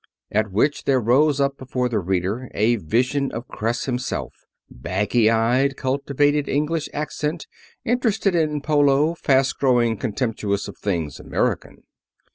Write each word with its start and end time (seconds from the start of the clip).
At 0.31 0.51
which 0.51 0.85
there 0.85 0.99
rose 0.99 1.39
up 1.39 1.59
before 1.59 1.87
the 1.87 1.99
reader 1.99 2.49
a 2.55 2.77
vision 2.77 3.31
of 3.33 3.47
Kreiss 3.47 3.85
himself 3.85 4.33
baggy 4.67 5.29
eyed, 5.29 5.77
cultivated 5.77 6.49
English 6.49 6.89
accent, 6.91 7.45
interested 7.85 8.33
in 8.33 8.61
polo, 8.61 9.13
fast 9.13 9.59
growing 9.59 9.97
contemptuous 9.97 10.67
of 10.67 10.75
things 10.79 11.19
American. 11.19 11.83